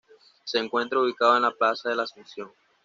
Se 0.45 0.57
encuentra 0.57 0.99
ubicado 0.99 1.35
en 1.35 1.43
la 1.43 1.51
Plaza 1.51 1.89
de 1.89 1.95
la 1.95 2.01
Asunción. 2.05 2.51